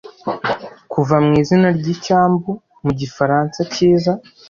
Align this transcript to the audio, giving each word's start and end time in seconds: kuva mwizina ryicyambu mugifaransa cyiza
kuva 0.91 1.15
mwizina 1.25 1.67
ryicyambu 1.77 2.51
mugifaransa 2.83 3.59
cyiza 3.73 4.11